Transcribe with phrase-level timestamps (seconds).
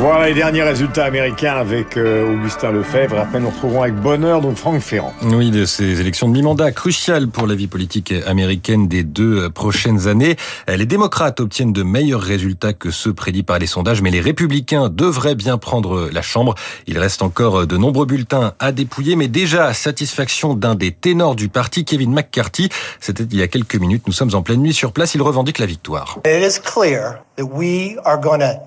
[0.00, 3.18] Voilà les derniers résultats américains avec euh, Augustin Lefebvre.
[3.18, 5.12] Après, nous retrouverons avec bonheur donc Franck Ferrand.
[5.22, 10.06] Oui, de ces élections de mi-mandat cruciales pour la vie politique américaine des deux prochaines
[10.06, 10.36] années.
[10.68, 14.88] Les démocrates obtiennent de meilleurs résultats que ceux prédits par les sondages, mais les républicains
[14.88, 16.54] devraient bien prendre la Chambre.
[16.86, 21.48] Il reste encore de nombreux bulletins à dépouiller, mais déjà satisfaction d'un des ténors du
[21.48, 22.68] parti, Kevin McCarthy.
[23.00, 24.04] C'était il y a quelques minutes.
[24.06, 25.16] Nous sommes en pleine nuit sur place.
[25.16, 26.20] Il revendique la victoire.
[26.24, 28.60] It is clear that we are going to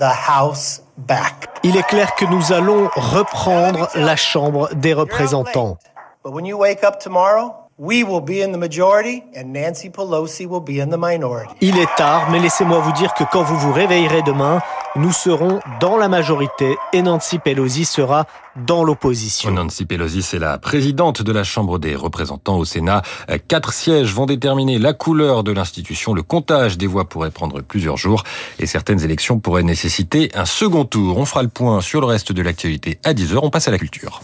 [0.00, 1.48] take House back.
[1.62, 5.76] Il est clair que nous allons reprendre la Chambre des représentants.
[6.24, 10.46] But when you wake up tomorrow, We will be in the majority and Nancy Pelosi
[10.46, 11.54] will be in the minority.
[11.62, 14.60] Il est tard, mais laissez-moi vous dire que quand vous vous réveillerez demain,
[14.96, 18.26] nous serons dans la majorité et Nancy Pelosi sera
[18.56, 19.50] dans l'opposition.
[19.50, 23.02] Nancy Pelosi, c'est la présidente de la Chambre des représentants au Sénat.
[23.48, 26.12] Quatre sièges vont déterminer la couleur de l'institution.
[26.12, 28.24] Le comptage des voix pourrait prendre plusieurs jours
[28.58, 31.18] et certaines élections pourraient nécessiter un second tour.
[31.18, 33.38] On fera le point sur le reste de l'actualité à 10h.
[33.42, 34.20] On passe à la culture.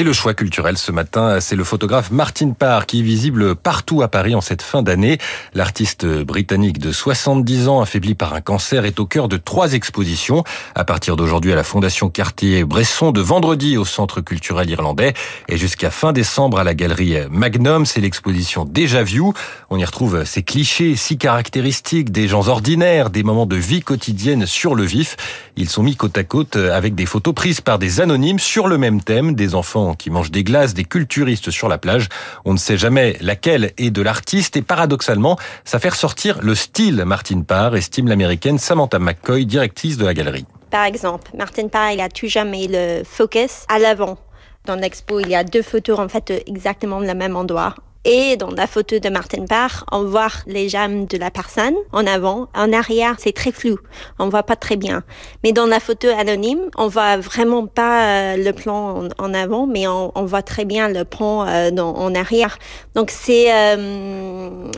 [0.00, 4.00] Et le choix culturel ce matin, c'est le photographe Martin Parr qui est visible partout
[4.00, 5.18] à Paris en cette fin d'année.
[5.52, 10.42] L'artiste britannique de 70 ans, affaibli par un cancer, est au cœur de trois expositions.
[10.74, 15.12] À partir d'aujourd'hui à la Fondation Cartier-Bresson, de vendredi au Centre culturel irlandais
[15.50, 19.34] et jusqu'à fin décembre à la galerie Magnum, c'est l'exposition Déjà View.
[19.68, 24.46] On y retrouve ces clichés si caractéristiques des gens ordinaires, des moments de vie quotidienne
[24.46, 25.18] sur le vif.
[25.56, 28.78] Ils sont mis côte à côte avec des photos prises par des anonymes sur le
[28.78, 32.08] même thème, des enfants qui mangent des glaces, des culturistes sur la plage.
[32.44, 37.04] On ne sait jamais laquelle est de l'artiste et paradoxalement, ça fait ressortir le style
[37.04, 40.46] Martin Parr, estime l'américaine Samantha McCoy, directrice de la galerie.
[40.70, 44.18] Par exemple, Martin Parr, il a toujours mis le focus à l'avant.
[44.66, 47.74] Dans l'expo, il y a deux photos en fait exactement le même endroit.
[48.06, 52.06] Et dans la photo de Martin Parr, on voit les jambes de la personne en
[52.06, 52.48] avant.
[52.54, 53.78] En arrière, c'est très flou.
[54.18, 55.02] On voit pas très bien.
[55.44, 59.86] Mais dans la photo anonyme, on voit vraiment pas euh, le plan en, avant, mais
[59.86, 62.58] on, on, voit très bien le plan euh, dans, en arrière.
[62.94, 64.70] Donc c'est euh,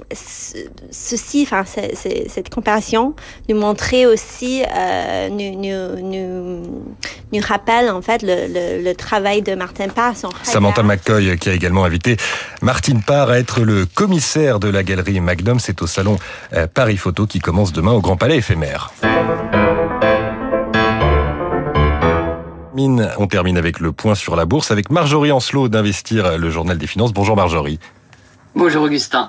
[0.90, 3.14] ceci, enfin cette comparaison
[3.48, 6.84] nous montrait aussi, euh, nous, nous, nous,
[7.32, 10.14] nous, rappelle en fait le, le, le travail de Martin Parr.
[10.42, 12.16] Samantha McCoy qui a également invité
[12.62, 15.58] Martin Parr à être le commissaire de la galerie Magnum.
[15.58, 16.16] C'est au salon
[16.52, 18.92] euh, Paris Photo qui commence demain au Grand Palais éphémère.
[23.18, 26.86] On termine avec le point sur la bourse avec Marjorie Ancelot d'Investir, le journal des
[26.86, 27.12] finances.
[27.12, 27.78] Bonjour Marjorie.
[28.54, 29.28] Bonjour Augustin.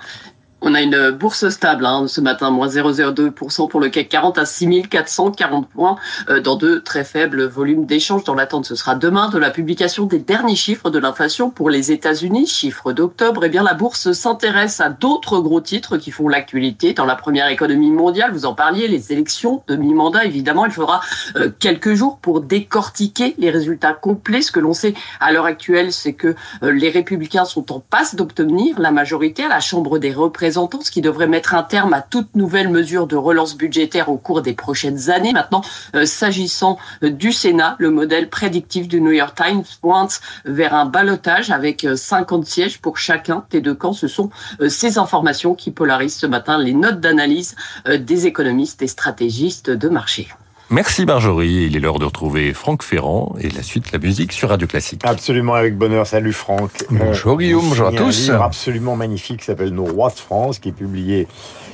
[0.65, 4.45] On a une bourse stable hein, ce matin, moins 0,02% pour le CAC 40 à
[4.45, 5.97] 6440 points
[6.29, 8.23] euh, dans de très faibles volumes d'échanges.
[8.23, 11.91] Dans l'attente, ce sera demain de la publication des derniers chiffres de l'inflation pour les
[11.91, 13.43] États-Unis, chiffres d'octobre.
[13.43, 17.49] Eh bien, la bourse s'intéresse à d'autres gros titres qui font l'actualité dans la première
[17.49, 18.31] économie mondiale.
[18.31, 20.23] Vous en parliez, les élections de mi-mandat.
[20.23, 21.01] Évidemment, il faudra
[21.35, 24.41] euh, quelques jours pour décortiquer les résultats complets.
[24.41, 28.15] Ce que l'on sait à l'heure actuelle, c'est que euh, les républicains sont en passe
[28.15, 32.01] d'obtenir la majorité à la Chambre des représentants ce qui devrait mettre un terme à
[32.01, 35.33] toute nouvelle mesure de relance budgétaire au cours des prochaines années.
[35.33, 35.61] Maintenant,
[35.95, 40.85] euh, s'agissant euh, du Sénat, le modèle prédictif du New York Times pointe vers un
[40.85, 43.93] balotage avec 50 euh, sièges pour chacun des deux camps.
[43.93, 44.29] Ce sont
[44.67, 47.55] ces informations qui polarisent ce matin les notes d'analyse
[47.87, 50.27] des économistes et stratégistes de marché.
[50.73, 51.67] Merci Marjorie.
[51.67, 55.01] Il est l'heure de retrouver Franck Ferrand et la suite la musique sur Radio Classique.
[55.03, 56.07] Absolument avec bonheur.
[56.07, 56.71] Salut Franck.
[56.89, 58.29] Bonjour Guillaume, bonjour à tous.
[58.29, 61.27] Un livre absolument magnifique qui s'appelle Nos rois de France qui est publié.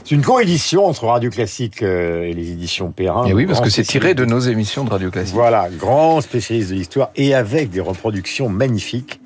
[0.04, 3.26] C'est une coédition entre Radio Classique euh, et les éditions Perrin.
[3.26, 5.34] Et oui, parce que c'est tiré de nos émissions de Radio Classique.
[5.34, 9.22] Voilà, grand spécialiste de l'histoire et avec des reproductions magnifiques.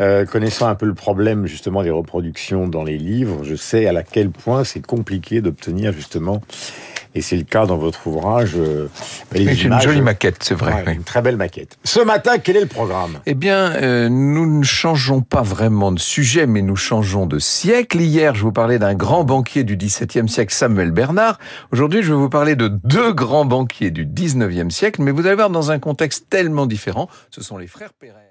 [0.00, 4.02] Euh, connaissant un peu le problème justement des reproductions dans les livres, je sais à
[4.02, 6.40] quel point c'est compliqué d'obtenir justement
[7.14, 8.52] et c'est le cas dans votre ouvrage.
[8.56, 8.88] Euh,
[9.32, 10.94] c'est une jolie maquette, c'est vrai.
[10.94, 11.76] Une très belle maquette.
[11.84, 13.20] Ce matin, quel est le programme?
[13.26, 18.00] Eh bien, euh, nous ne changeons pas vraiment de sujet, mais nous changeons de siècle.
[18.00, 21.38] Hier, je vous parlais d'un grand banquier du XVIIe siècle, Samuel Bernard.
[21.72, 25.36] Aujourd'hui, je vais vous parler de deux grands banquiers du XIXe siècle, mais vous allez
[25.36, 27.08] voir dans un contexte tellement différent.
[27.30, 28.29] Ce sont les frères Perret.